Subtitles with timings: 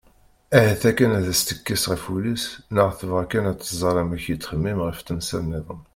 [0.57, 5.81] Ahat akken ad as-tekkes ɣef wul-is neɣ tebɣa kan ad tẓer amek yettxemmim ɣef temsal-nniḍen.